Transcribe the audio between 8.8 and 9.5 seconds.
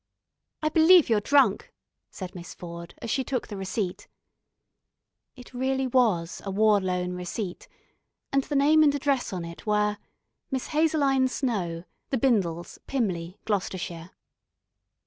and address on